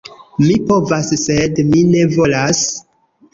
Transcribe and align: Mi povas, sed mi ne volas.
Mi 0.45 0.53
povas, 0.71 1.11
sed 1.25 1.61
mi 1.69 1.85
ne 1.91 2.03
volas. 2.17 2.65